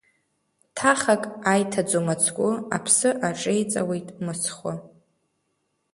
Ҭахак 0.75 1.23
аиҭаӡом 1.51 2.07
ацгәы, 2.13 2.49
аԥсы 2.75 3.09
аҿеиҵауеит 3.27 4.07
мыцхәы. 4.25 4.73